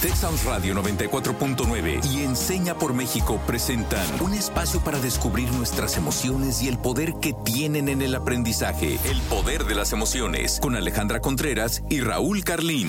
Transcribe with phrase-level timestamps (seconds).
[0.00, 6.68] Texas Radio 94.9 y Enseña por México presentan un espacio para descubrir nuestras emociones y
[6.68, 8.98] el poder que tienen en el aprendizaje.
[9.04, 12.88] El poder de las emociones con Alejandra Contreras y Raúl Carlín.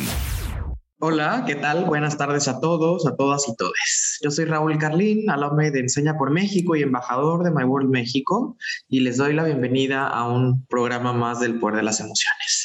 [1.02, 1.84] Hola, ¿qué tal?
[1.84, 4.20] Buenas tardes a todos, a todas y todes.
[4.23, 8.55] Yo soy Raúl Carlín, alumno de Enseña por México y embajador de My World México,
[8.88, 12.61] y les doy la bienvenida a un programa más del Poder de las Emociones.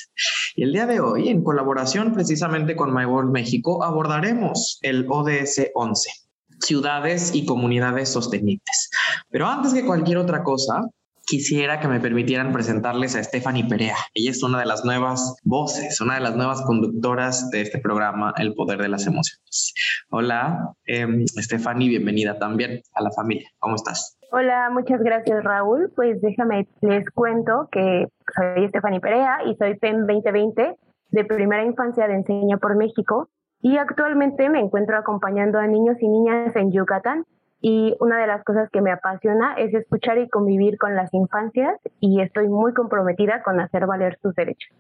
[0.59, 5.71] Y el día de hoy, en colaboración precisamente con My World México, abordaremos el ODS
[5.75, 6.11] 11,
[6.61, 8.91] ciudades y comunidades sostenibles.
[9.29, 10.89] Pero antes que cualquier otra cosa,
[11.27, 13.99] quisiera que me permitieran presentarles a Stephanie Perea.
[14.15, 18.33] Ella es una de las nuevas voces, una de las nuevas conductoras de este programa,
[18.39, 19.75] El Poder de las Emociones.
[20.09, 23.51] Hola, eh, Stephanie, bienvenida también a la familia.
[23.59, 24.16] ¿Cómo estás?
[24.33, 25.93] Hola, muchas gracias Raúl.
[25.95, 30.77] Pues déjame, les cuento que soy Stephanie Perea y soy PEN 2020
[31.11, 33.29] de Primera Infancia de Enseña por México
[33.61, 37.25] y actualmente me encuentro acompañando a niños y niñas en Yucatán
[37.61, 41.79] y una de las cosas que me apasiona es escuchar y convivir con las infancias
[42.01, 44.77] y estoy muy comprometida con hacer valer sus derechos.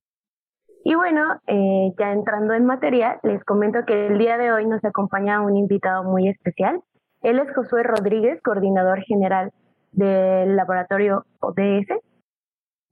[0.84, 4.84] Y bueno, eh, ya entrando en materia, les comento que el día de hoy nos
[4.84, 6.80] acompaña un invitado muy especial.
[7.26, 9.50] Él es Josué Rodríguez, coordinador general
[9.90, 11.88] del laboratorio ODS.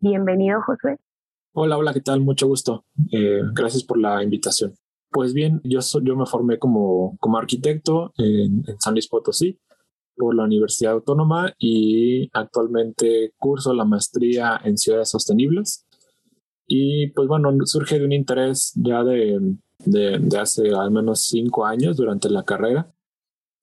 [0.01, 0.99] Bienvenido, Josué.
[1.53, 2.21] Hola, hola, ¿qué tal?
[2.21, 2.85] Mucho gusto.
[3.13, 4.75] Eh, gracias por la invitación.
[5.13, 9.61] Pues bien, yo, yo me formé como, como arquitecto en, en San Luis Potosí
[10.17, 15.87] por la Universidad Autónoma y actualmente curso la maestría en ciudades sostenibles.
[16.67, 19.39] Y pues bueno, surge de un interés ya de,
[19.85, 22.91] de, de, hace al menos cinco años durante la carrera,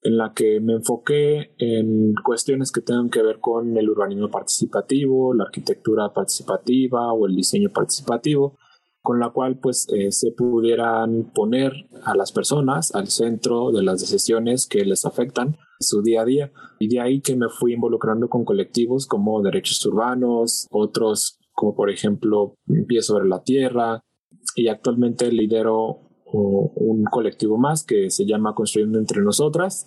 [0.02, 5.32] en la que me enfoqué en cuestiones que tengan que ver con el urbanismo participativo,
[5.32, 8.58] la arquitectura participativa o el diseño participativo,
[9.00, 11.72] con la cual pues eh, se pudieran poner
[12.04, 16.52] a las personas al centro de las decisiones que les afectan su día a día.
[16.78, 21.90] Y de ahí que me fui involucrando con colectivos como Derechos Urbanos, otros como por
[21.90, 22.54] ejemplo
[22.88, 24.02] Pie sobre la Tierra,
[24.56, 29.86] y actualmente lidero un colectivo más que se llama Construyendo entre Nosotras,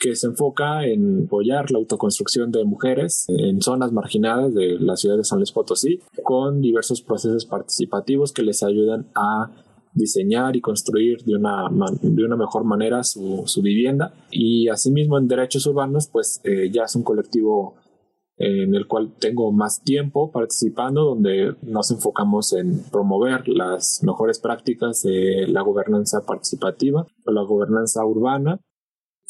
[0.00, 5.18] que se enfoca en apoyar la autoconstrucción de mujeres en zonas marginadas de la ciudad
[5.18, 9.50] de San Luis Potosí, con diversos procesos participativos que les ayudan a
[9.92, 11.68] diseñar y construir de una,
[12.00, 14.14] de una mejor manera su, su vivienda.
[14.30, 17.74] Y asimismo en derechos urbanos, pues eh, ya es un colectivo
[18.42, 25.02] en el cual tengo más tiempo participando, donde nos enfocamos en promover las mejores prácticas
[25.02, 28.58] de la gobernanza participativa o la gobernanza urbana,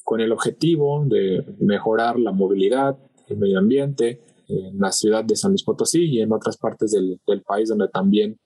[0.05, 5.51] con el objetivo de mejorar la movilidad, el medio ambiente en la ciudad de San
[5.51, 8.39] Luis Potosí y en otras partes del, del país donde también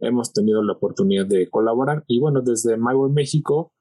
[0.00, 2.04] hemos tenido la oportunidad de colaborar.
[2.06, 3.72] Y bueno, desde MyWorld México,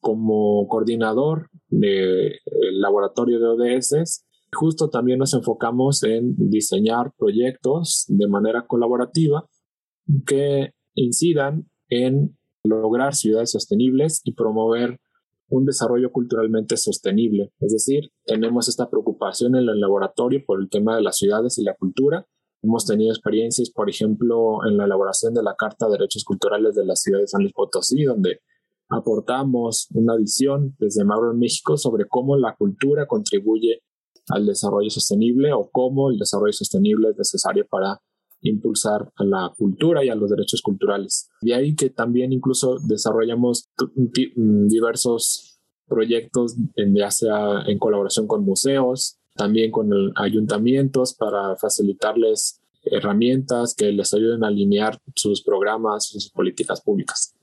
[0.00, 2.38] como coordinador del
[2.72, 9.48] laboratorio de ODS, justo también nos enfocamos en diseñar proyectos de manera colaborativa
[10.26, 15.00] que incidan en lograr ciudades sostenibles y promover
[15.48, 17.52] un desarrollo culturalmente sostenible.
[17.60, 21.64] Es decir, tenemos esta preocupación en el laboratorio por el tema de las ciudades y
[21.64, 22.26] la cultura
[22.64, 26.86] Hemos tenido experiencias, por ejemplo, en la elaboración de la Carta de Derechos Culturales de
[26.86, 28.40] la ciudad de San Luis Potosí, donde
[28.88, 33.82] aportamos una visión desde Mauro en México sobre cómo la cultura contribuye
[34.28, 38.00] al desarrollo sostenible o cómo el desarrollo sostenible es necesario para
[38.42, 41.28] impulsar a la cultura y a los derechos culturales.
[41.40, 43.68] De ahí que también incluso desarrollamos
[44.34, 53.92] diversos proyectos ya sea en colaboración con museos, también con ayuntamientos para facilitarles herramientas que
[53.92, 57.34] les ayuden a alinear sus programas, sus políticas públicas.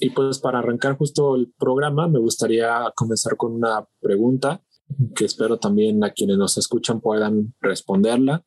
[0.00, 4.62] Y pues para arrancar justo el programa, me gustaría comenzar con una pregunta
[5.14, 8.44] que espero también a quienes nos escuchan puedan responderla.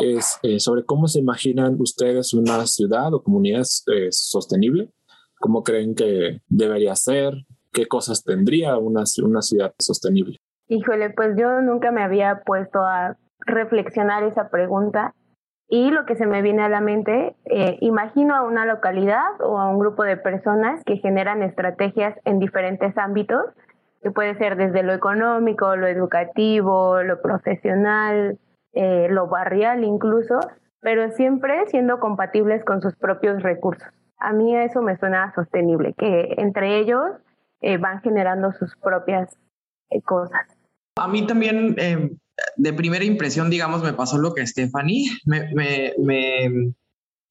[0.00, 4.92] Es eh, sobre cómo se imaginan ustedes una ciudad o comunidad eh, sostenible,
[5.40, 7.34] cómo creen que debería ser,
[7.72, 10.38] qué cosas tendría una, una ciudad sostenible.
[10.68, 15.14] Híjole, pues yo nunca me había puesto a reflexionar esa pregunta
[15.68, 19.58] y lo que se me viene a la mente, eh, imagino a una localidad o
[19.58, 23.44] a un grupo de personas que generan estrategias en diferentes ámbitos,
[24.02, 28.38] que puede ser desde lo económico, lo educativo, lo profesional,
[28.72, 30.40] eh, lo barrial incluso,
[30.80, 33.88] pero siempre siendo compatibles con sus propios recursos.
[34.18, 37.04] A mí eso me suena sostenible, que entre ellos
[37.60, 39.36] eh, van generando sus propias
[40.04, 40.57] cosas.
[41.00, 42.10] A mí también, eh,
[42.56, 45.10] de primera impresión, digamos, me pasó lo que Stephanie.
[45.24, 46.72] Me, me, me,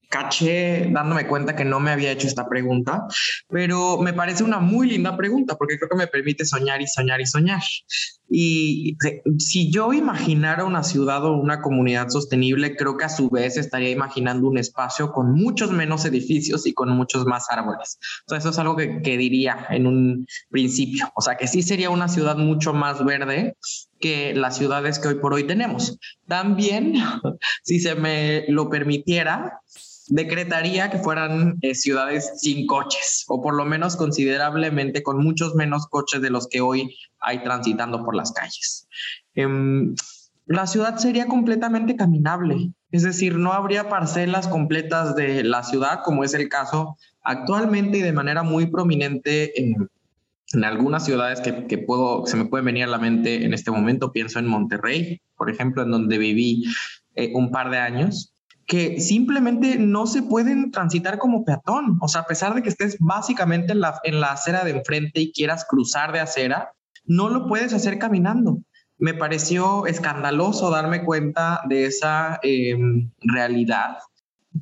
[0.08, 3.06] caché dándome cuenta que no me había hecho esta pregunta,
[3.48, 7.20] pero me parece una muy linda pregunta porque creo que me permite soñar y soñar
[7.20, 7.62] y soñar.
[8.30, 8.96] Y
[9.38, 13.90] si yo imaginara una ciudad o una comunidad sostenible, creo que a su vez estaría
[13.90, 17.98] imaginando un espacio con muchos menos edificios y con muchos más árboles.
[18.26, 21.10] O sea, eso es algo que, que diría en un principio.
[21.14, 23.56] O sea, que sí sería una ciudad mucho más verde
[23.98, 25.98] que las ciudades que hoy por hoy tenemos.
[26.26, 26.94] También,
[27.62, 29.60] si se me lo permitiera,
[30.08, 35.86] decretaría que fueran eh, ciudades sin coches, o por lo menos considerablemente con muchos menos
[35.86, 38.88] coches de los que hoy hay transitando por las calles.
[39.34, 39.94] Em,
[40.46, 46.24] la ciudad sería completamente caminable, es decir, no habría parcelas completas de la ciudad, como
[46.24, 49.88] es el caso actualmente y de manera muy prominente en,
[50.64, 54.12] algunas ciudades que, puedo, se me pueden venir a la mente en este momento.
[54.12, 56.64] Pienso en Monterrey, por ejemplo, en donde viví
[57.16, 58.32] eh, un par de años
[58.68, 61.96] que simplemente no se pueden transitar como peatón.
[62.02, 65.20] O sea, a pesar de que estés básicamente en la, en la acera de enfrente
[65.22, 66.74] y quieras cruzar de acera,
[67.06, 68.58] no lo puedes hacer caminando.
[68.98, 73.96] Me pareció escandaloso darme cuenta de esa em, realidad,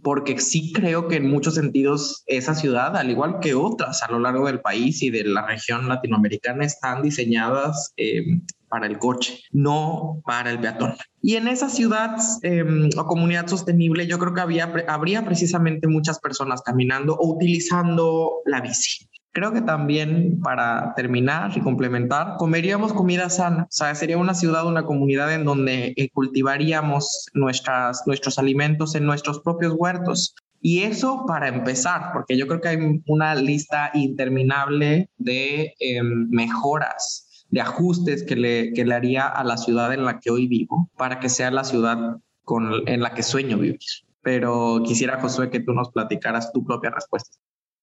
[0.02, 4.18] porque sí creo que en muchos sentidos esa ciudad, al igual que otras a lo
[4.18, 10.22] largo del país y de la región latinoamericana, están diseñadas em, para el coche, no
[10.24, 10.94] para el peatón.
[11.22, 16.18] Y en esa ciudad em, o comunidad sostenible yo creo que había, habría precisamente muchas
[16.18, 19.08] personas caminando o utilizando la bici.
[19.36, 23.64] Creo que también para terminar y complementar, comeríamos comida sana.
[23.64, 29.04] O sea, sería una ciudad, una comunidad en donde eh, cultivaríamos nuestras, nuestros alimentos en
[29.04, 30.34] nuestros propios huertos.
[30.62, 37.44] Y eso para empezar, porque yo creo que hay una lista interminable de em, mejoras
[37.50, 40.90] de ajustes que le, que le haría a la ciudad en la que hoy vivo
[40.96, 43.80] para que sea la ciudad con, en la que sueño vivir.
[44.22, 47.36] Pero quisiera, Josué, que tú nos platicaras tu propia respuesta.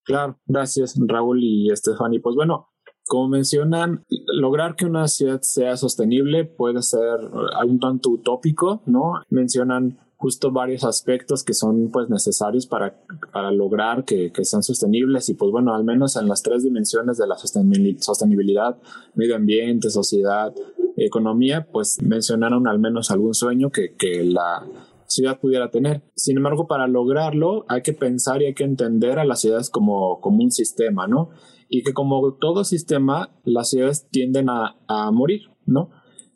[0.06, 2.20] Claro, gracias Raúl y Estefani.
[2.20, 2.70] Pues bueno,
[3.06, 7.20] como mencionan, lograr que una ciudad sea sostenible puede ser
[7.66, 9.22] un tanto utópico, ¿no?
[9.30, 12.98] Mencionan justo varios aspectos que son pues necesarios para,
[13.34, 17.18] para lograr que, que, sean sostenibles y pues bueno, al menos en las tres dimensiones
[17.18, 18.78] de la sostenibilidad,
[19.16, 20.54] medio ambiente, sociedad,
[20.96, 24.66] economía, pues mencionaron al menos algún sueño que, que la
[25.14, 26.04] ciudad pudiera tener.
[26.16, 30.20] Sin embargo, para lograrlo hay que pensar y hay que entender a las ciudades como,
[30.20, 31.30] como un sistema, ¿no?
[31.70, 35.90] Y que como todo sistema, las ciudades tienden a, a morir, ¿no?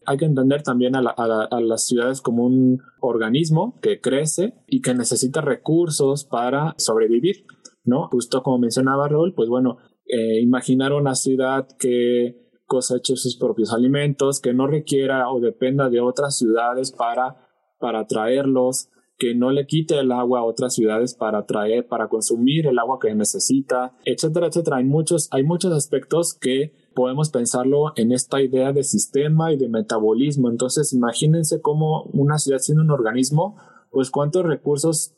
[0.07, 1.01] hay que entender también a,
[1.59, 7.45] las ciudades como un organismo que crece y que necesita recursos para sobrevivir,
[7.83, 8.07] ¿no?
[8.07, 14.39] Justo como mencionaba Raúl, pues bueno, eh, imaginar una ciudad que coseche sus propios alimentos,
[14.39, 17.46] que no requiera o dependa de otras ciudades para,
[17.79, 22.67] para traerlos, que no le quite el agua a otras ciudades para traer, para consumir
[22.67, 24.77] el agua que necesita, etcétera, etcétera.
[24.77, 29.69] Hay muchos, hay muchos aspectos que podemos pensarlo en esta idea de sistema y de
[29.69, 30.49] metabolismo.
[30.49, 33.57] Entonces, imagínense cómo una ciudad siendo un organismo,
[33.91, 35.13] pues cuántos recursos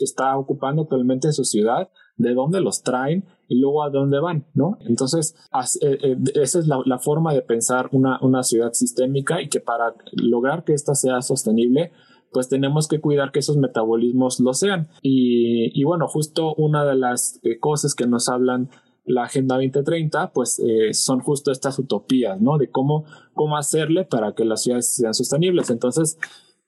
[0.00, 1.88] está ocupando actualmente su ciudad,
[2.18, 4.76] de dónde los traen y luego a dónde van, ¿no?
[4.86, 5.34] Entonces,
[5.80, 9.94] eh, eh, esa es la, forma de pensar una, una ciudad sistémica y que para
[10.12, 11.92] lograr que ésta sea sostenible,
[12.32, 14.88] pues tenemos que cuidar que esos metabolismos lo sean.
[15.00, 18.68] Y, bueno, justo una de las eh, cosas que nos hablan
[19.06, 20.60] la Agenda 2030, pues
[20.92, 22.58] son justo estas utopías, ¿no?
[22.58, 25.70] De cómo, cómo hacerle para que las ciudades sean sostenibles.
[25.70, 26.18] Entonces,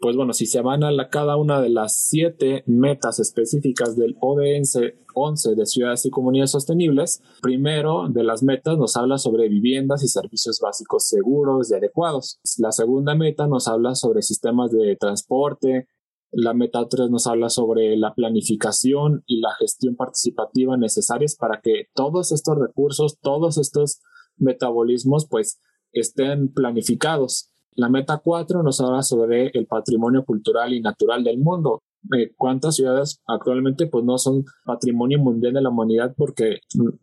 [0.00, 4.16] pues bueno, si se van a la, cada una de las siete metas específicas del
[4.21, 4.78] ODS
[5.14, 10.09] 11 de ciudades y comunidades sostenibles, primero de las metas nos habla sobre viviendas y
[10.09, 12.40] servicios básicos seguros y adecuados.
[12.59, 15.88] La segunda meta nos habla sobre sistemas de transporte,
[16.33, 21.88] la meta 3 nos habla sobre la planificación y la gestión participativa necesarias para que
[21.92, 24.00] todos estos recursos, todos estos
[24.37, 25.61] metabolismos, pues
[25.92, 27.50] estén planificados.
[27.80, 31.80] La meta 4 nos habla sobre el patrimonio cultural y natural del mundo.
[32.14, 36.58] Eh, ¿Cuántas ciudades actualmente pues no son patrimonio mundial de la humanidad porque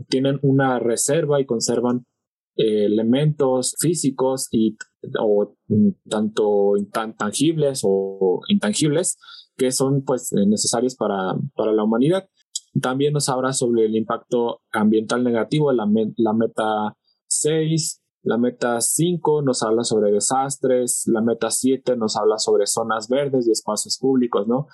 [0.07, 2.05] tienen una reserva y conservan
[2.57, 4.77] eh, elementos físicos y
[5.19, 6.73] o mm, tanto
[7.17, 9.17] tangibles o intangibles
[9.57, 12.29] que son pues eh, necesarios para, para la humanidad.
[12.79, 16.95] También nos habla sobre el impacto ambiental negativo, la, la meta
[17.29, 23.07] 6, la meta 5 nos habla sobre desastres, la meta 7 nos habla sobre zonas
[23.07, 24.67] verdes y espacios públicos, ¿no?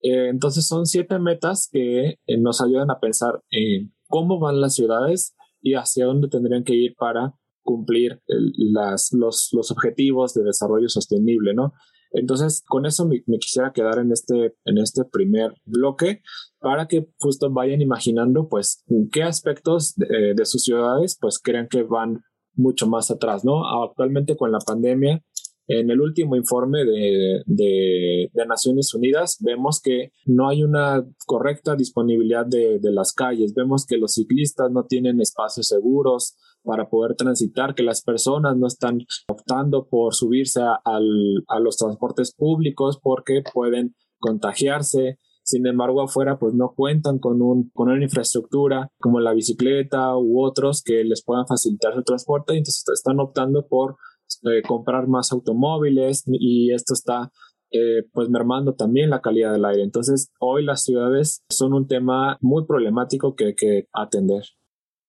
[0.00, 4.74] Eh, entonces son siete metas que eh, nos ayudan a pensar en cómo van las
[4.74, 10.88] ciudades y hacia dónde tendrían que ir para cumplir las, los, los, objetivos de desarrollo
[10.88, 11.74] sostenible, ¿no?
[12.10, 16.22] Entonces, con eso me, quisiera quedar en este, en este primer bloque
[16.58, 18.82] para que justo vayan imaginando, pues,
[19.12, 22.22] qué aspectos de, de sus ciudades, pues, crean que van
[22.54, 23.84] mucho más atrás, ¿no?
[23.84, 25.22] Actualmente con la pandemia,
[25.66, 32.44] en el último informe de, de, Naciones Unidas vemos que no hay una correcta disponibilidad
[32.44, 37.74] de, de, las calles, vemos que los ciclistas no tienen espacios seguros para poder transitar,
[37.74, 43.94] que las personas no están optando por subirse a, a los transportes públicos porque pueden
[44.18, 50.16] contagiarse, sin embargo, afuera pues no cuentan con, un, con una infraestructura como la bicicleta
[50.16, 53.96] u otros que les puedan facilitar su transporte y entonces están optando por
[54.44, 57.30] eh, comprar más automóviles y esto está
[57.70, 59.82] eh, pues mermando también la calidad del aire.
[59.82, 64.44] Entonces, hoy las ciudades son un tema muy problemático que que atender.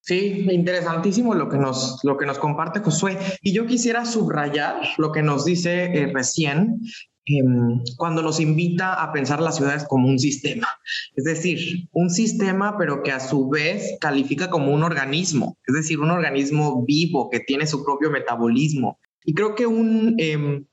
[0.06, 3.18] Sí, interesantísimo lo que nos, lo que nos comparte Josué.
[3.42, 6.80] Y yo quisiera subrayar lo que nos dice eh, recién,
[7.98, 10.68] cuando nos invita a pensar las ciudades como un sistema.
[11.16, 16.00] Es decir, un sistema, pero que a su vez califica como un organismo, es decir,
[16.00, 19.00] un organismo vivo que tiene su propio metabolismo.
[19.24, 20.66] Y creo que un em,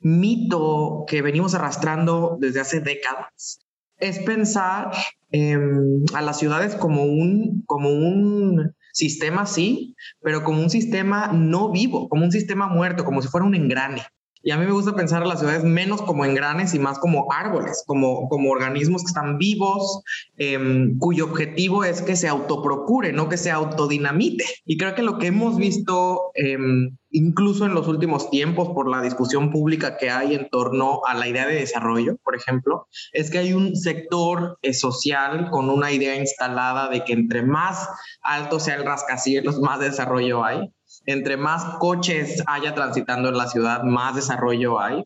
[0.00, 3.60] mito que venimos arrastrando desde hace décadas
[3.98, 4.92] es pensar
[5.32, 11.70] em, a las ciudades como un, como un sistema, sí, pero como un sistema no
[11.72, 14.02] vivo, como un sistema muerto, como si fuera un engrane.
[14.42, 17.30] Y a mí me gusta pensar a las ciudades menos como engranes y más como
[17.30, 20.02] árboles, como, como organismos que están vivos,
[20.38, 24.44] em, cuyo objetivo es que se autoprocure, no que se autodinamite.
[24.64, 29.02] Y creo que lo que hemos visto, em, incluso en los últimos tiempos, por la
[29.02, 33.38] discusión pública que hay en torno a la idea de desarrollo, por ejemplo, es que
[33.38, 37.88] hay un sector eh, social con una idea instalada de que entre más
[38.22, 40.70] alto sea el rascacielos, más desarrollo hay
[41.06, 45.04] entre más coches haya transitando en la ciudad, más desarrollo hay.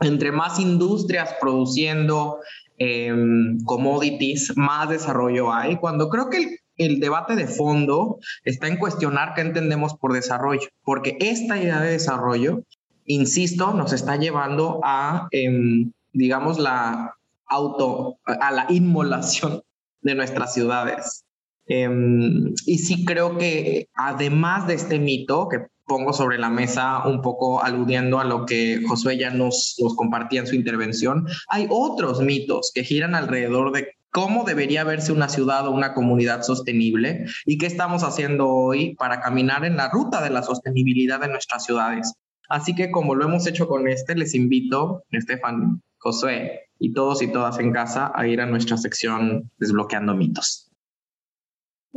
[0.00, 2.38] Entre más industrias produciendo
[2.76, 5.76] em, commodities, más desarrollo hay.
[5.76, 11.16] Cuando creo que el, debate de fondo está en cuestionar qué entendemos por desarrollo, porque
[11.20, 12.62] esta idea de desarrollo,
[13.04, 17.14] insisto, nos está llevando a, em, digamos, la
[17.46, 19.62] auto, a la inmolación
[20.02, 21.24] de nuestras ciudades.
[21.68, 27.22] Em, y sí creo que además de este mito que pongo sobre la mesa un
[27.22, 32.20] poco aludiendo a lo que Josué ya nos, nos compartía en su intervención, hay otros
[32.20, 37.58] mitos que giran alrededor de cómo debería verse una ciudad o una comunidad sostenible y
[37.58, 42.14] qué estamos haciendo hoy para caminar en la ruta de la sostenibilidad de nuestras ciudades.
[42.48, 47.28] Así que como lo hemos hecho con este, les invito, Estefan, Josué y todos y
[47.30, 50.67] todas en casa a ir a nuestra sección Desbloqueando mitos.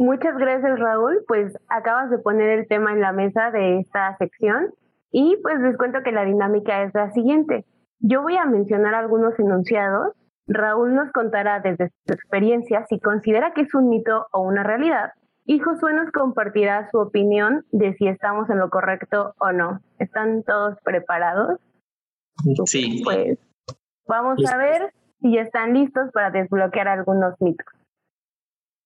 [0.02, 1.24] Muchas gracias, Raúl.
[1.28, 4.74] Pues acabas de poner el tema en la mesa de esta sección
[5.12, 7.68] y pues les cuento que la dinámica es la siguiente.
[8.00, 10.16] Yo voy a mencionar algunos enunciados.
[10.48, 15.12] Raúl nos contará desde su experiencia si considera que es un mito o una realidad.
[15.46, 19.82] Y Josué nos compartirá su opinión de si estamos en lo correcto o no.
[20.00, 21.60] ¿Están todos preparados?
[22.66, 23.04] Sí.
[23.04, 23.38] Pues
[24.08, 27.81] vamos a ver si ya están listos para desbloquear algunos mitos.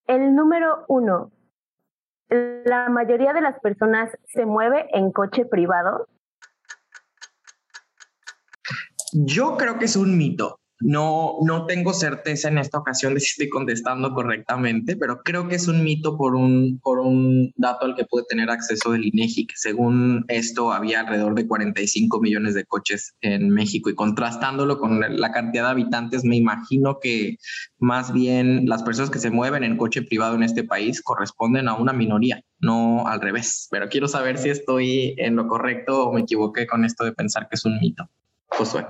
[0.07, 1.31] El número uno,
[2.29, 6.07] la mayoría de las personas se mueve en coche privado.
[9.13, 10.59] Yo creo que es un mito.
[10.81, 15.55] No, no tengo certeza en esta ocasión de si estoy contestando correctamente, pero creo que
[15.55, 19.47] es un mito por un, por un dato al que pude tener acceso del INEGI,
[19.47, 24.99] que según esto había alrededor de 45 millones de coches en México y contrastándolo con
[24.99, 27.37] la cantidad de habitantes, me imagino que
[27.79, 31.75] más bien las personas que se mueven en coche privado en este país corresponden a
[31.75, 33.69] una minoría, no al revés.
[33.71, 37.47] Pero quiero saber si estoy en lo correcto o me equivoqué con esto de pensar
[37.47, 38.09] que es un mito.
[38.47, 38.85] Josué.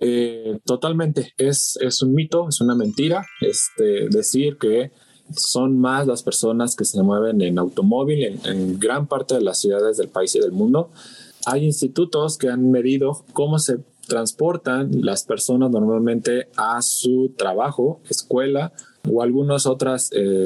[0.00, 4.92] Eh, totalmente, es, es un mito, es una mentira este, decir que
[5.36, 9.96] son más las personas que se mueven en automóvil en, gran parte de las ciudades
[9.96, 10.90] del país y del mundo.
[11.46, 18.72] Hay institutos que han medido cómo se transportan las personas normalmente a su trabajo, escuela
[19.10, 20.44] o algunas otras eh,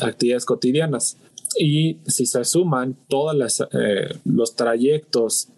[0.00, 1.18] actividades cotidianas.
[1.58, 5.48] Y si se suman todos eh, los trayectos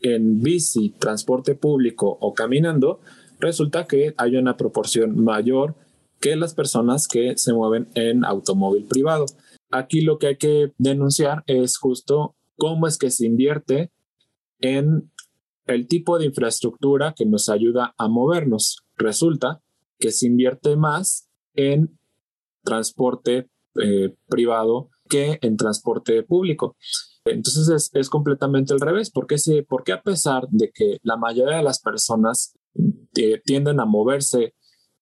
[0.00, 3.00] en bici, transporte público o caminando,
[3.38, 5.74] resulta que hay una proporción mayor
[6.20, 9.26] que las personas que se mueven en automóvil privado.
[9.70, 13.90] Aquí lo que hay que denunciar es justo cómo es que se invierte
[14.60, 15.10] en
[15.66, 18.78] el tipo de infraestructura que nos ayuda a movernos.
[18.96, 19.62] Resulta
[19.98, 21.98] que se invierte más en
[22.62, 23.48] transporte
[23.82, 26.76] eh, privado que en transporte público.
[27.24, 31.56] Entonces es, es completamente al revés, porque, si, porque a pesar de que la mayoría
[31.56, 32.54] de las personas
[33.16, 34.54] eh, tienden a moverse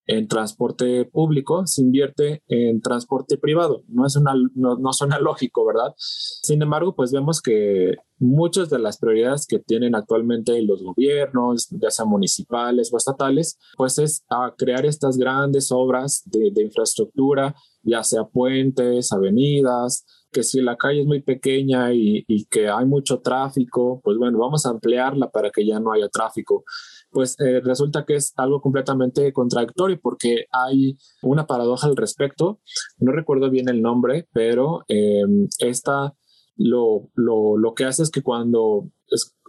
[0.06, 3.84] en transporte público, se invierte en transporte privado.
[3.88, 5.94] No, es una, no, no, suena lógico, ¿verdad?
[5.96, 11.90] Sin embargo, pues vemos que muchas de las prioridades que tienen actualmente los gobiernos, ya
[11.90, 18.02] sea municipales o estatales, pues es a crear estas grandes obras de, de infraestructura, ya
[18.02, 23.20] sea puentes, avenidas, que si la calle es muy pequeña y, y, que hay mucho
[23.20, 26.64] tráfico, pues bueno, vamos a ampliarla para que ya no haya tráfico.
[27.10, 32.60] Pues eh, resulta que es algo completamente contradictorio porque hay una paradoja al respecto.
[32.98, 35.22] No recuerdo bien el nombre, pero eh,
[35.60, 36.12] esta
[36.56, 38.90] lo, lo, lo, que hace es que cuando,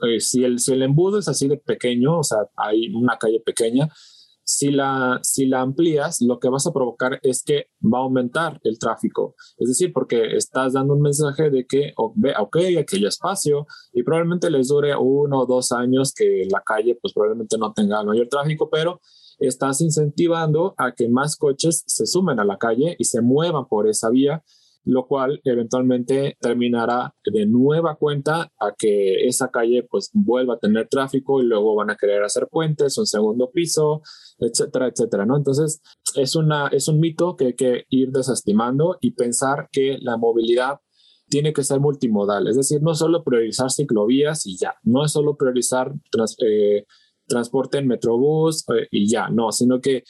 [0.08, 3.42] eh, si, el, si el embudo es así de pequeño, o sea, hay una calle
[3.44, 3.90] pequeña,
[4.46, 8.60] si la, si la amplías, lo que vas a provocar es que va a aumentar
[8.64, 9.36] el tráfico.
[9.58, 14.50] Es decir, porque estás dando un mensaje de que, ok, aquí hay espacio y probablemente
[14.50, 18.70] les dure uno o dos años que la calle pues probablemente no tenga mayor tráfico,
[18.70, 19.02] pero
[19.40, 23.88] estás incentivando a que más coches se sumen a la calle y se muevan por
[23.88, 24.44] esa vía
[24.86, 30.88] lo cual eventualmente terminará de nueva cuenta a que esa calle pues vuelva a tener
[30.88, 34.02] tráfico y luego van a querer hacer puentes, un segundo piso,
[34.40, 35.38] etcétera, etcétera, ¿no?
[35.38, 35.82] Entonces
[36.16, 40.80] es, una, es un mito que hay que ir desestimando y pensar que la movilidad
[41.28, 45.36] tiene que ser multimodal, es decir, no solo priorizar ciclovías y ya, no es solo
[45.36, 45.92] priorizar
[46.40, 46.86] eh,
[47.28, 50.04] transporte en metrobús eh, y ya, no, sino que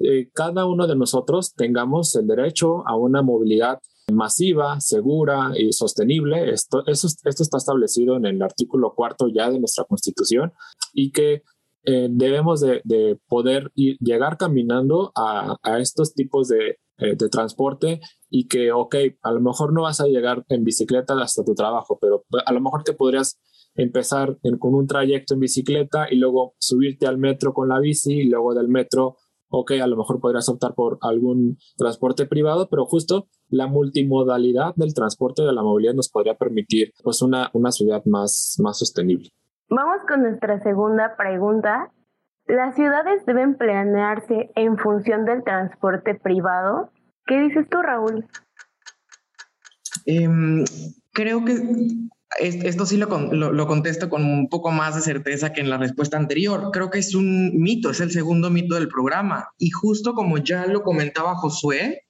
[0.00, 3.78] eh, cada uno de nosotros tengamos el derecho a una movilidad
[4.12, 6.50] masiva, segura y sostenible.
[6.50, 7.08] Esto, esto
[7.42, 10.52] está establecido en el artículo cuarto ya de nuestra Constitución
[10.92, 11.42] y que
[11.84, 18.72] eh, debemos de, poder llegar caminando a, estos tipos de, eh, de, transporte y que,
[18.72, 22.52] ok, a lo mejor no vas a llegar en bicicleta hasta tu trabajo, pero a
[22.52, 23.38] lo mejor te podrías
[23.76, 28.24] empezar con un trayecto en bicicleta y luego subirte al metro con la bici y
[28.24, 29.16] luego del metro
[29.48, 34.94] ok, a lo mejor podrías optar por algún transporte privado, pero justo la multimodalidad del
[34.94, 39.30] transporte de la movilidad nos podría permitir pues una, una ciudad más, más sostenible.
[39.68, 41.92] Vamos con nuestra segunda pregunta.
[42.46, 46.90] ¿Las ciudades deben planearse en función del transporte privado?
[47.26, 48.24] ¿Qué dices tú, Raúl?
[50.06, 50.28] Eh,
[51.12, 51.54] creo que
[52.38, 56.16] esto sí lo, lo, contesto con un poco más de certeza que en la respuesta
[56.16, 56.70] anterior.
[56.72, 59.48] Creo que es un mito, es el segundo mito del programa.
[59.58, 62.05] Y justo como ya lo comentaba Josué,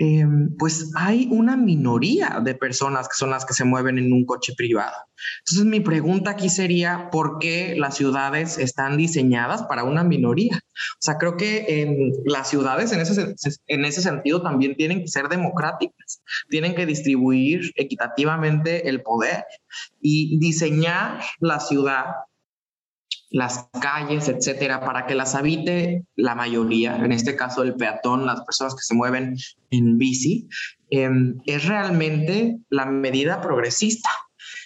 [0.00, 4.24] Em, pues hay una minoría de personas que son las que se mueven en un
[4.24, 4.94] coche privado.
[5.40, 10.54] Entonces mi pregunta aquí sería, ¿por qué las ciudades están diseñadas para una minoría?
[10.54, 13.34] O sea, creo que las ciudades en ese,
[13.66, 19.46] en ese sentido también tienen que ser democráticas, tienen que distribuir equitativamente el poder
[20.00, 22.04] y diseñar la ciudad
[23.30, 28.42] las calles, etcétera, para que las habite la mayoría, en este caso el peatón, las
[28.42, 29.36] personas que se mueven
[29.70, 30.48] en bici,
[30.90, 34.08] em, es realmente la medida progresista.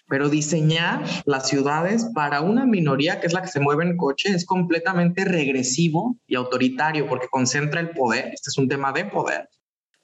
[0.09, 4.31] Pero diseñar las ciudades para una minoría que es la que se mueve en coche
[4.31, 8.27] es completamente regresivo y autoritario porque concentra el poder.
[8.33, 9.49] Este es un tema de poder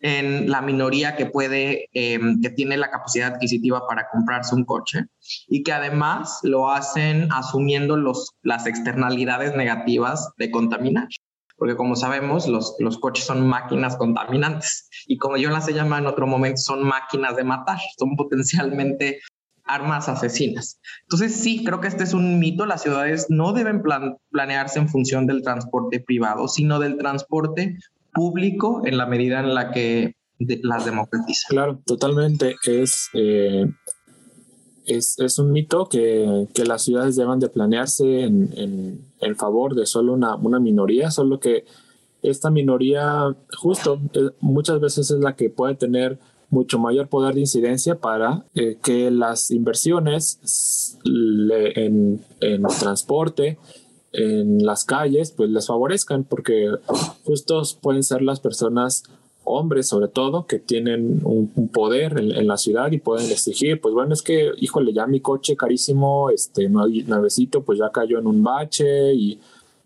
[0.00, 5.06] en la minoría que puede, em, que tiene la capacidad adquisitiva para comprarse un coche
[5.48, 11.08] y que además lo hacen asumiendo los, las externalidades negativas de contaminar.
[11.56, 16.02] Porque como sabemos, los, los coches son máquinas contaminantes y como yo las he llamado
[16.02, 19.20] en otro momento, son máquinas de matar, son potencialmente
[19.64, 20.80] armas asesinas.
[21.02, 22.66] Entonces sí, creo que este es un mito.
[22.66, 23.82] Las ciudades no deben
[24.30, 27.76] planearse en función del transporte privado, sino del transporte
[28.12, 31.48] público en la medida en la que las democratiza.
[31.48, 32.56] Claro, totalmente.
[32.64, 33.66] Es, eh,
[34.86, 39.74] es, es, un mito que, que, las ciudades deban de planearse en, en, en favor
[39.74, 41.64] de solo una, una, minoría, solo que
[42.22, 46.18] esta minoría justo eh, muchas veces es la que puede tener
[46.50, 53.58] mucho mayor poder de incidencia para eh, que las inversiones en, en transporte
[54.12, 56.70] en las calles, pues les favorezcan, porque
[57.24, 59.04] justos pueden ser las personas,
[59.44, 64.12] hombres sobre todo, que tienen un, poder en, la ciudad y pueden exigir, pues bueno,
[64.12, 69.14] es que, híjole, ya mi coche carísimo, este nuevecito, pues ya cayó en un bache
[69.14, 69.38] y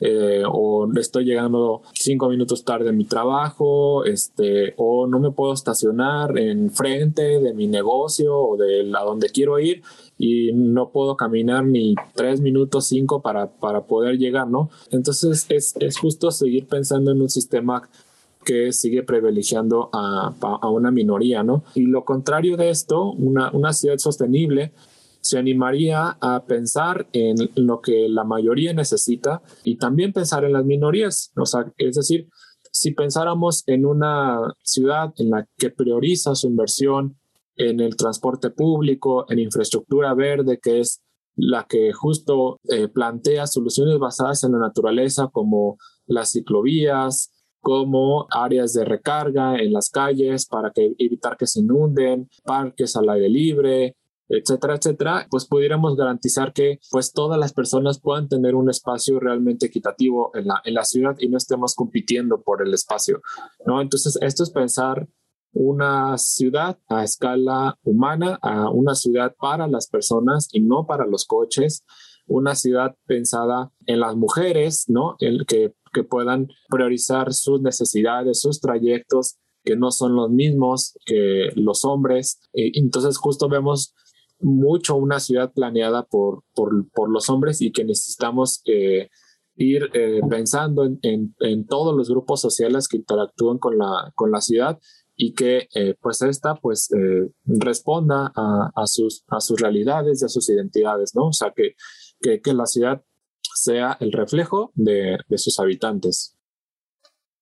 [0.04, 5.52] eh, o estoy llegando cinco minutos tarde a mi trabajo, este, o no me puedo
[5.52, 9.82] estacionar en frente de mi negocio o de a donde quiero ir
[10.18, 14.70] y no puedo caminar ni tres minutos, cinco para, para poder llegar, ¿no?
[14.90, 17.88] Entonces es, es justo seguir pensando en un sistema
[18.44, 21.62] que sigue privilegiando a, a, una minoría, ¿no?
[21.76, 24.72] Y lo contrario de esto, una, una ciudad sostenible
[25.22, 30.64] se animaría a pensar en lo que la mayoría necesita y también pensar en las
[30.64, 31.32] minorías.
[31.78, 32.28] Es decir,
[32.72, 37.18] si pensáramos en una ciudad en la que prioriza su inversión
[37.56, 41.02] en el transporte público, en infraestructura verde, que es
[41.36, 47.30] la que justo eh, plantea soluciones basadas en la naturaleza como las ciclovías,
[47.60, 53.08] como áreas de recarga en las calles para que, evitar que se inunden, parques al
[53.08, 53.96] aire libre,
[54.32, 59.66] etcétera, etcétera, pues pudiéramos garantizar que pues todas las personas puedan tener un espacio realmente
[59.66, 63.20] equitativo en la, en la ciudad y no estemos compitiendo por el espacio,
[63.66, 63.80] ¿no?
[63.80, 65.06] Entonces, esto es pensar
[65.52, 71.26] una ciudad a escala humana, a una ciudad para las personas y no para los
[71.26, 71.84] coches,
[72.26, 75.16] una ciudad pensada en las mujeres, ¿no?
[75.18, 81.50] El que, que puedan priorizar sus necesidades, sus trayectos, que no son los mismos que
[81.54, 82.40] los hombres.
[82.52, 83.94] entonces justo vemos
[84.42, 89.08] mucho una ciudad planeada por, por, los hombres y que necesitamos eh,
[89.56, 94.40] ir eh, pensando en, en, todos los grupos sociales que interactúan con la, con la
[94.40, 94.78] ciudad
[95.14, 96.88] y que eh, pues esta pues
[97.44, 101.28] responda a, a, sus, a sus realidades y a sus identidades, ¿no?
[101.28, 101.74] O sea, que,
[102.20, 103.02] que, que la ciudad
[103.54, 106.36] sea el reflejo de, de sus habitantes.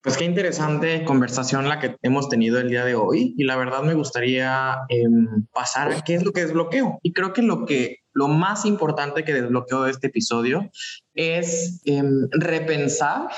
[0.03, 3.83] Pues qué interesante conversación la que hemos tenido el día de hoy y la verdad
[3.83, 6.99] me gustaría em, pasar a qué es lo que desbloqueo.
[7.03, 10.71] Y creo que lo que lo más importante que desbloqueo de este episodio
[11.15, 13.29] es em, repensar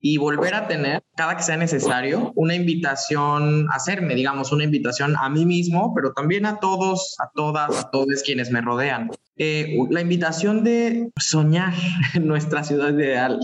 [0.00, 5.14] y volver a tener, cada que sea necesario, una invitación a hacerme, digamos, una invitación
[5.16, 9.08] a mí mismo, pero también a todos, a todas, a todos quienes me rodean.
[9.36, 11.72] Eh, la invitación de soñar
[12.14, 13.38] en nuestra ciudad ideal,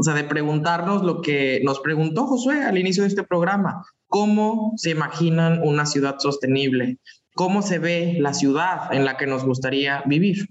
[0.00, 4.72] o sea, de preguntarnos lo que nos preguntó Josué al inicio de este programa, ¿cómo
[4.76, 6.96] se imaginan una ciudad sostenible?
[7.34, 10.48] ¿Cómo se ve la ciudad en la que nos gustaría vivir?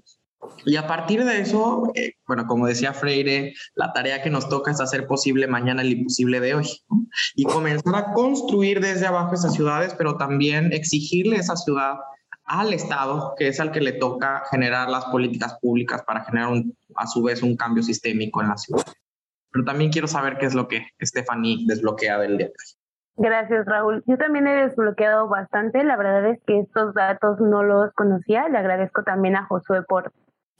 [0.67, 4.69] Y a partir de eso, eh, bueno, como decía Freire, la tarea que nos toca
[4.69, 6.69] es hacer posible mañana el imposible de hoy
[7.33, 11.95] y comenzar a construir desde abajo esas ciudades, pero también exigirle esa ciudad
[12.43, 16.51] al Estado, que es al que le toca generar las políticas públicas para generar
[16.97, 18.85] a su vez un cambio sistémico en la ciudad
[19.51, 22.79] pero también quiero saber qué es lo que Stephanie desbloquea del día de hoy.
[23.21, 24.01] Gracias, Raúl.
[24.07, 25.83] Yo también he desbloqueado bastante.
[25.83, 28.47] La verdad es que estos datos no los conocía.
[28.47, 30.13] Le agradezco también a Josué por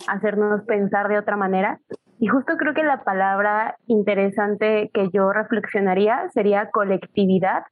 [0.08, 1.80] hacernos pensar de otra manera.
[2.20, 7.64] Y justo creo que la palabra interesante que yo reflexionaría sería colectividad,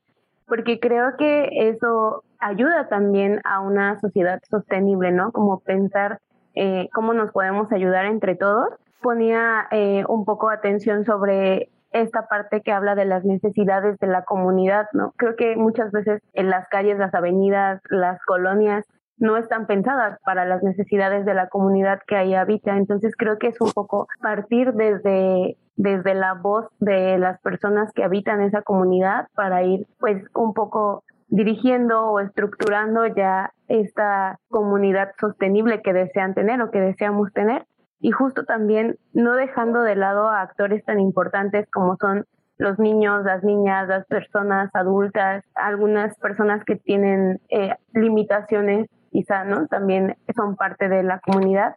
[0.45, 5.33] porque creo que eso ayuda también a una sociedad sostenible, ¿no?
[5.33, 6.19] Como pensar
[6.55, 8.69] eh, cómo nos podemos ayudar entre todos
[9.01, 14.23] ponía eh, un poco atención sobre esta parte que habla de las necesidades de la
[14.23, 15.13] comunidad, ¿no?
[15.17, 18.85] Creo que muchas veces en las calles, las avenidas, las colonias
[19.19, 22.77] no están pensadas para las necesidades de la comunidad que ahí habita.
[22.77, 28.03] Entonces creo que es un poco partir desde, desde la voz de las personas que
[28.03, 35.81] habitan esa comunidad para ir pues un poco dirigiendo o estructurando ya esta comunidad sostenible
[35.81, 37.65] que desean tener o que deseamos tener
[37.99, 42.25] y justo también no dejando de lado a actores tan importantes como son
[42.57, 49.67] los niños, las niñas, las personas adultas, algunas personas que tienen eh, limitaciones quizá, ¿no?
[49.67, 51.75] También son parte de la comunidad.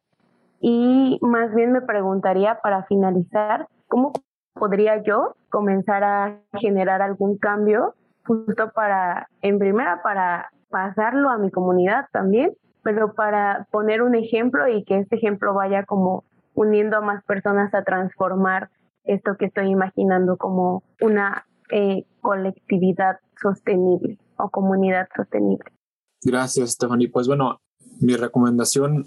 [0.60, 4.12] Y más bien me preguntaría para finalizar, ¿cómo
[4.54, 7.94] podría yo comenzar a generar algún cambio
[8.26, 14.66] justo para, en primera, para pasarlo a mi comunidad también pero para poner un ejemplo
[14.68, 18.70] y que este ejemplo vaya como uniendo a más personas a transformar
[19.04, 25.70] esto que estoy imaginando como una eh, colectividad sostenible o comunidad sostenible.
[26.22, 27.08] Gracias, Stephanie.
[27.08, 27.60] Pues bueno,
[28.00, 29.06] mi recomendación,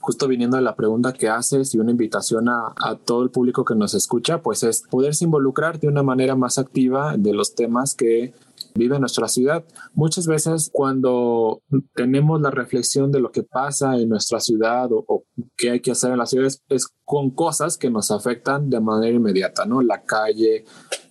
[0.00, 3.64] justo viniendo de la pregunta que haces y una invitación a, a, todo el público
[3.64, 7.94] que nos escucha, pues es poderse involucrar de una manera más activa de los temas
[7.94, 8.34] que
[8.74, 9.64] vive en nuestra ciudad.
[9.92, 11.62] Muchas veces cuando
[11.94, 15.24] tenemos la reflexión de lo que pasa en nuestra ciudad o,
[15.56, 19.14] qué hay que hacer en las ciudades es con cosas que nos afectan de manera
[19.14, 19.80] inmediata, ¿no?
[19.82, 20.64] La calle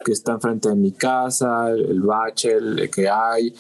[0.04, 2.58] que está enfrente de mi casa, el bache
[2.94, 3.54] que hay,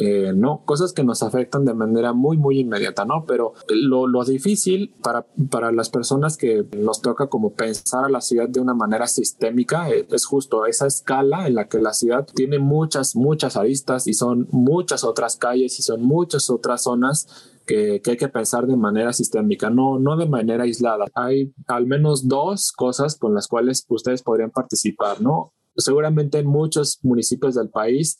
[0.00, 0.62] eh, ¿no?
[0.64, 3.24] Cosas que nos afectan de manera muy, muy inmediata, ¿no?
[3.26, 8.20] Pero lo, lo, difícil para, para las personas que nos toca como pensar a la
[8.20, 12.26] ciudad de una manera sistémica es, es justo esa escala en la que la ciudad
[12.32, 18.00] tiene muchas, muchas aristas y son muchas otras calles y son muchas otras zonas que,
[18.00, 21.06] que, hay que pensar de manera sistémica, no, no de manera aislada.
[21.14, 25.54] Hay al menos dos cosas con las cuales ustedes podrían participar, ¿no?
[25.78, 28.18] seguramente en muchos municipios del país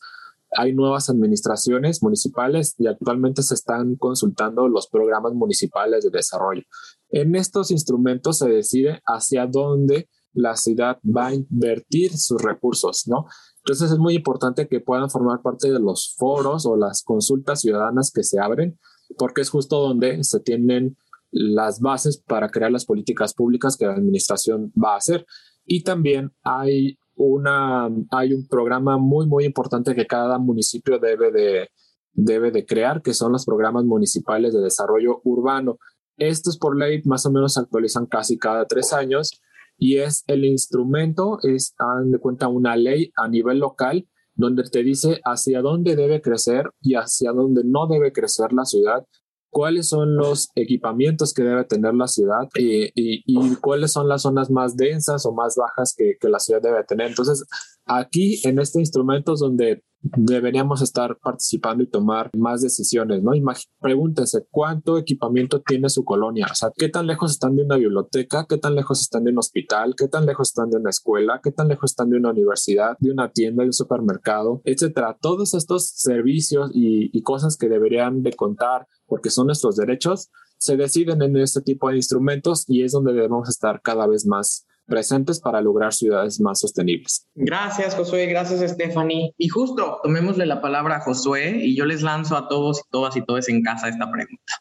[0.58, 6.62] hay nuevas administraciones municipales y actualmente se están consultando los programas municipales de desarrollo.
[7.10, 13.26] En estos instrumentos se decide hacia dónde la ciudad va a invertir sus recursos, ¿no?
[13.58, 18.10] Entonces es muy importante que puedan formar parte de los foros o las consultas ciudadanas
[18.10, 18.80] que se abren,
[19.16, 20.96] porque es justo donde se tienen
[21.30, 25.24] las bases para crear las políticas públicas que la administración va a hacer.
[25.64, 31.68] Y también hay una, hay un programa muy, muy importante que cada municipio debe de,
[32.12, 35.78] debe de crear, que son los programas municipales de desarrollo urbano.
[36.16, 39.40] Estos por ley más o menos se actualizan casi cada tres años
[39.76, 44.82] y es el instrumento, es, han de cuenta, una ley a nivel local donde te
[44.82, 49.04] dice hacia dónde debe crecer y hacia dónde no debe crecer la ciudad
[49.50, 54.50] cuáles son los equipamientos que debe tener la ciudad y, y, cuáles son las zonas
[54.50, 57.08] más densas o más bajas que, que, la ciudad debe tener.
[57.08, 57.44] Entonces,
[57.86, 63.32] aquí en este instrumento es donde deberíamos estar participando y tomar más decisiones, ¿no?
[63.80, 68.46] pregúntense cuánto equipamiento tiene su colonia, o sea, qué tan lejos están de una biblioteca,
[68.48, 71.50] qué tan lejos están de un hospital, qué tan lejos están de una escuela, qué
[71.50, 75.18] tan lejos están de una universidad, de una tienda, de un supermercado, etcétera.
[75.20, 80.76] Todos estos servicios y, y cosas que deberían de contar porque son nuestros derechos, se
[80.76, 85.38] deciden en este tipo de instrumentos y es donde debemos estar cada vez más presentes
[85.40, 87.28] para lograr ciudades más sostenibles.
[87.34, 88.26] Gracias, Josué.
[88.26, 89.32] Gracias, Stephanie.
[89.36, 93.16] Y justo, tomémosle la palabra a Josué y yo les lanzo a todos y todas
[93.16, 94.54] y todos en casa esta pregunta.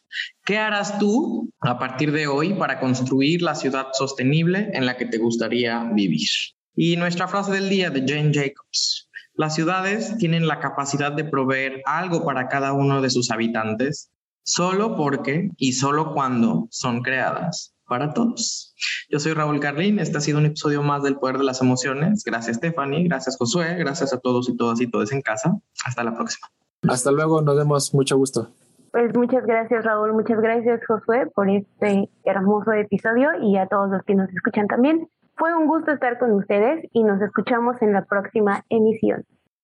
[0.44, 5.06] ¿Qué harás tú a partir de hoy para construir la ciudad sostenible en la que
[5.06, 6.28] te gustaría vivir?
[6.76, 9.08] Y nuestra frase del día de Jane Jacobs.
[9.34, 14.10] Las ciudades tienen la capacidad de proveer algo para cada uno de sus habitantes
[14.48, 18.74] solo porque y solo cuando son creadas para todos.
[19.10, 22.22] Yo soy Raúl Carlín, este ha sido un episodio más del Poder de las Emociones.
[22.24, 25.54] Gracias Stephanie, gracias Josué, gracias a todos y todas y todos en casa.
[25.84, 26.48] Hasta la próxima.
[26.88, 28.48] Hasta luego, nos vemos, mucho gusto.
[28.90, 34.02] Pues muchas gracias Raúl, muchas gracias Josué por este hermoso episodio y a todos los
[34.04, 35.08] que nos escuchan también.
[35.36, 39.24] Fue un gusto estar con ustedes y nos escuchamos en la próxima emisión.